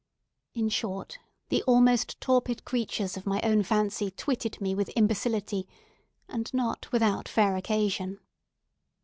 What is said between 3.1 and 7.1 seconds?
of my own fancy twitted me with imbecility, and not